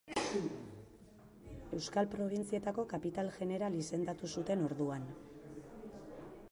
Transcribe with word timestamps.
Euskal 1.79 2.09
probintzietako 2.13 2.87
kapitain 2.95 3.31
jeneral 3.37 3.77
izendatu 3.83 4.33
zuten 4.39 4.67
orduan. 4.71 5.09